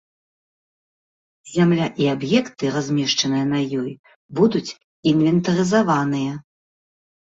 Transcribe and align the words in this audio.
Зямля 1.57 1.87
і 2.05 2.09
аб'екты, 2.15 2.65
размешчаныя 2.79 3.45
на 3.53 3.59
ёй, 3.83 3.91
будуць 4.43 4.67
інвентарызаваныя. 5.17 6.33